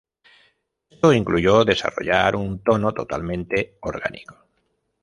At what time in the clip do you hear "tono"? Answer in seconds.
2.63-2.91